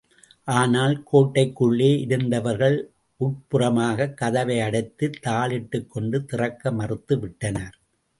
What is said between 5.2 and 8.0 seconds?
தாழிட்டுக்கொண்டு திறக்க மறுத்துவிட்டனர்.